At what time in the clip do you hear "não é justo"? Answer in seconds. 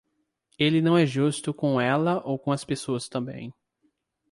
0.81-1.53